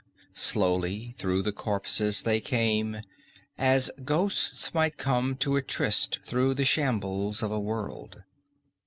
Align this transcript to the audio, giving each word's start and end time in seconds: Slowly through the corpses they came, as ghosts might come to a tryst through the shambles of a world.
Slowly 0.33 1.13
through 1.19 1.43
the 1.43 1.51
corpses 1.51 2.23
they 2.23 2.39
came, 2.41 3.01
as 3.55 3.91
ghosts 4.03 4.73
might 4.73 4.97
come 4.97 5.35
to 5.35 5.57
a 5.57 5.61
tryst 5.61 6.21
through 6.25 6.55
the 6.55 6.65
shambles 6.65 7.43
of 7.43 7.51
a 7.51 7.59
world. 7.59 8.23